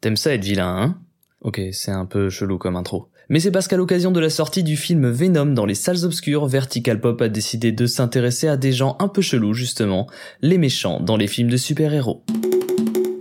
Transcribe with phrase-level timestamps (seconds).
[0.00, 0.98] T'aimes ça être vilain, hein?
[1.40, 3.08] Ok, c'est un peu chelou comme intro.
[3.28, 6.46] Mais c'est parce qu'à l'occasion de la sortie du film Venom dans les salles obscures,
[6.46, 10.06] Vertical Pop a décidé de s'intéresser à des gens un peu chelous justement,
[10.40, 12.24] les méchants dans les films de super-héros.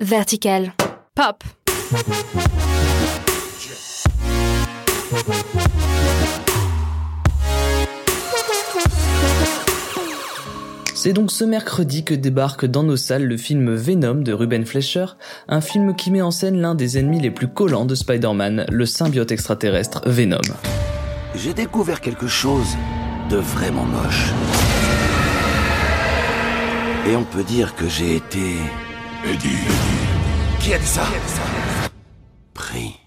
[0.02, 0.74] Vertical
[1.16, 1.44] Pop.
[11.08, 15.06] C'est donc ce mercredi que débarque dans nos salles le film Venom de Ruben Fleischer,
[15.48, 18.86] un film qui met en scène l'un des ennemis les plus collants de Spider-Man, le
[18.86, 20.42] symbiote extraterrestre Venom.
[21.34, 22.76] J'ai découvert quelque chose
[23.30, 24.34] de vraiment moche.
[27.10, 28.58] Et on peut dire que j'ai été...
[29.26, 29.48] Eddie.
[30.60, 31.04] Qui a dit ça?
[32.54, 33.07] Pris.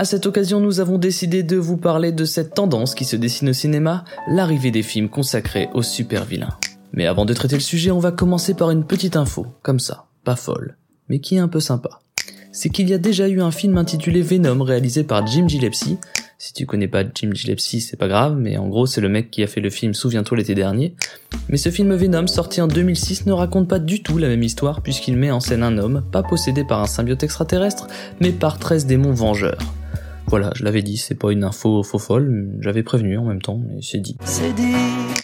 [0.00, 3.48] À cette occasion, nous avons décidé de vous parler de cette tendance qui se dessine
[3.48, 6.56] au cinéma, l'arrivée des films consacrés aux super vilains.
[6.92, 10.04] Mais avant de traiter le sujet, on va commencer par une petite info, comme ça,
[10.22, 10.76] pas folle,
[11.08, 11.98] mais qui est un peu sympa.
[12.52, 15.98] C'est qu'il y a déjà eu un film intitulé Venom réalisé par Jim Gillespie.
[16.38, 19.32] Si tu connais pas Jim Gillespie, c'est pas grave, mais en gros, c'est le mec
[19.32, 20.94] qui a fait le film Souviens-toi l'été dernier.
[21.48, 24.80] Mais ce film Venom, sorti en 2006, ne raconte pas du tout la même histoire
[24.80, 27.88] puisqu'il met en scène un homme, pas possédé par un symbiote extraterrestre,
[28.20, 29.58] mais par 13 démons vengeurs.
[30.28, 33.58] Voilà, je l'avais dit, c'est pas une info faux folle, j'avais prévenu en même temps,
[33.66, 34.18] mais c'est dit.
[34.24, 34.74] C'est dit.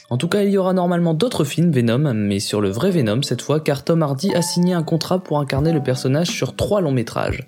[0.08, 3.20] En tout cas, il y aura normalement d'autres films Venom, mais sur le vrai Venom
[3.22, 6.80] cette fois, car Tom Hardy a signé un contrat pour incarner le personnage sur trois
[6.80, 7.46] longs métrages.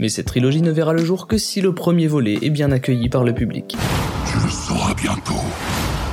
[0.00, 3.08] Mais cette trilogie ne verra le jour que si le premier volet est bien accueilli
[3.08, 3.76] par le public.
[4.26, 5.34] Tu le sauras bientôt.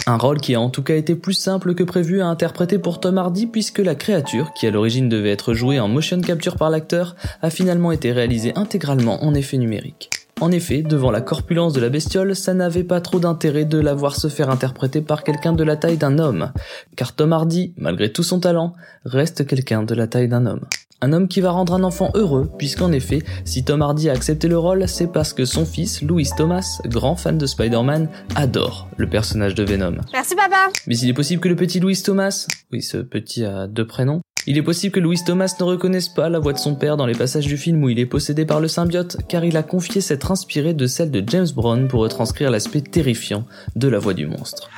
[0.05, 2.99] Un rôle qui a en tout cas été plus simple que prévu à interpréter pour
[2.99, 6.69] Tom Hardy puisque la créature, qui à l'origine devait être jouée en motion capture par
[6.69, 10.11] l'acteur, a finalement été réalisée intégralement en effet numérique.
[10.41, 13.93] En effet, devant la corpulence de la bestiole, ça n'avait pas trop d'intérêt de la
[13.93, 16.51] voir se faire interpréter par quelqu'un de la taille d'un homme,
[16.97, 18.73] car Tom Hardy, malgré tout son talent,
[19.05, 20.65] reste quelqu'un de la taille d'un homme.
[21.01, 24.47] Un homme qui va rendre un enfant heureux, puisqu'en effet, si Tom Hardy a accepté
[24.47, 29.07] le rôle, c'est parce que son fils, Louis Thomas, grand fan de Spider-Man, adore le
[29.07, 29.97] personnage de Venom.
[30.11, 30.69] Merci papa.
[30.87, 34.21] Mais il est possible que le petit Louis Thomas, oui ce petit a deux prénoms,
[34.47, 37.05] il est possible que Louis Thomas ne reconnaisse pas la voix de son père dans
[37.05, 40.01] les passages du film où il est possédé par le symbiote, car il a confié
[40.01, 43.45] s'être inspiré de celle de James Brown pour retranscrire l'aspect terrifiant
[43.75, 44.69] de la voix du monstre.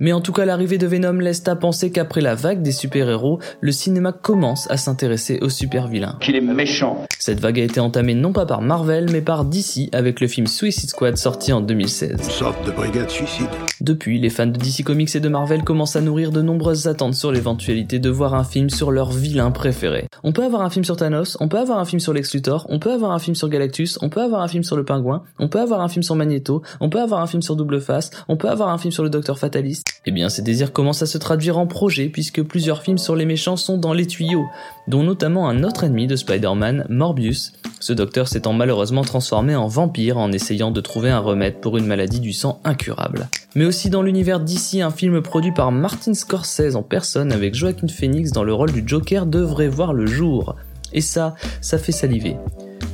[0.00, 3.40] Mais en tout cas, l'arrivée de Venom laisse à penser qu'après la vague des super-héros,
[3.60, 6.16] le cinéma commence à s'intéresser aux super-vilains.
[6.20, 7.06] Qu'il est méchant.
[7.18, 10.46] Cette vague a été entamée non pas par Marvel, mais par DC avec le film
[10.46, 12.12] Suicide Squad sorti en 2016.
[12.12, 13.48] Une sorte de brigade suicide.
[13.80, 17.14] Depuis, les fans de DC Comics et de Marvel commencent à nourrir de nombreuses attentes
[17.14, 20.06] sur l'éventualité de voir un film sur leur vilain préféré.
[20.22, 22.66] On peut avoir un film sur Thanos, on peut avoir un film sur Lex Luthor,
[22.68, 25.22] on peut avoir un film sur Galactus, on peut avoir un film sur le Pingouin,
[25.38, 28.10] on peut avoir un film sur Magneto, on peut avoir un film sur Double Face,
[28.28, 29.95] on peut avoir un film sur le Docteur Fataliste.
[30.08, 33.24] Eh bien, ces désirs commencent à se traduire en projets puisque plusieurs films sur les
[33.24, 34.46] méchants sont dans les tuyaux,
[34.86, 40.16] dont notamment un autre ennemi de Spider-Man, Morbius, ce docteur s'étant malheureusement transformé en vampire
[40.16, 43.28] en essayant de trouver un remède pour une maladie du sang incurable.
[43.56, 47.88] Mais aussi dans l'univers d'ici, un film produit par Martin Scorsese en personne avec Joaquin
[47.88, 50.54] Phoenix dans le rôle du Joker devrait voir le jour.
[50.92, 52.36] Et ça, ça fait saliver.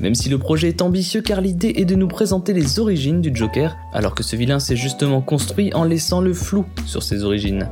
[0.03, 3.31] Même si le projet est ambitieux car l'idée est de nous présenter les origines du
[3.33, 7.69] Joker, alors que ce vilain s'est justement construit en laissant le flou sur ses origines.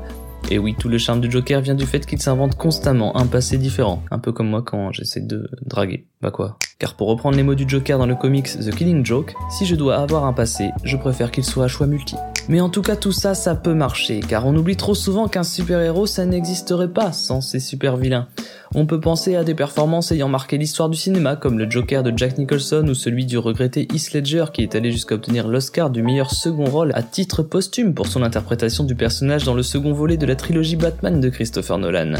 [0.51, 3.59] Et oui, tout le charme du Joker vient du fait qu'il s'invente constamment un passé
[3.59, 6.07] différent, un peu comme moi quand j'essaie de draguer.
[6.23, 9.35] Bah quoi Car pour reprendre les mots du Joker dans le comics The Killing Joke,
[9.51, 12.17] si je dois avoir un passé, je préfère qu'il soit à choix multi.
[12.49, 15.43] Mais en tout cas, tout ça, ça peut marcher, car on oublie trop souvent qu'un
[15.43, 18.29] super-héros, ça n'existerait pas sans ses super-vilains.
[18.75, 22.13] On peut penser à des performances ayant marqué l'histoire du cinéma, comme le Joker de
[22.17, 26.03] Jack Nicholson ou celui du regretté Heath Ledger qui est allé jusqu'à obtenir l'Oscar du
[26.03, 30.17] meilleur second rôle à titre posthume pour son interprétation du personnage dans le second volet
[30.17, 32.15] de la trilogie Batman de Christopher Nolan.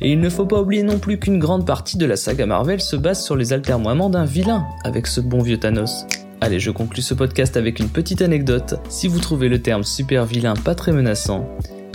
[0.00, 2.80] Et il ne faut pas oublier non plus qu'une grande partie de la saga Marvel
[2.80, 6.06] se base sur les altermoiements d'un vilain, avec ce bon vieux Thanos.
[6.40, 8.74] Allez, je conclus ce podcast avec une petite anecdote.
[8.88, 11.48] Si vous trouvez le terme super vilain pas très menaçant,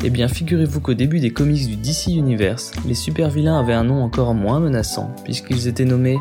[0.03, 3.83] eh bien figurez-vous qu'au début des comics du DC Universe, les super vilains avaient un
[3.83, 6.17] nom encore moins menaçant, puisqu'ils étaient nommés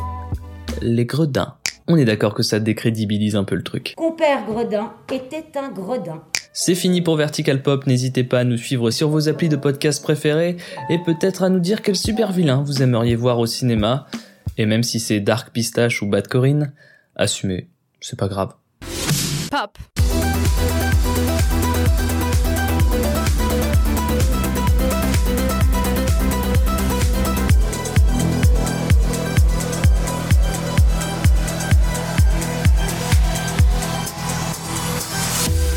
[0.82, 1.54] les Gredins.
[1.88, 3.94] On est d'accord que ça décrédibilise un peu le truc.
[3.96, 6.22] Compère Gredin était un gredin.
[6.52, 10.02] C'est fini pour Vertical Pop, n'hésitez pas à nous suivre sur vos applis de podcast
[10.02, 10.56] préférés
[10.88, 14.06] et peut-être à nous dire quel super vilain vous aimeriez voir au cinéma.
[14.60, 16.74] Et même si c'est Dark Pistache ou Bad Corinne,
[17.16, 18.52] assumez, c'est pas grave.
[19.50, 19.78] Pop.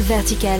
[0.01, 0.59] Vertical.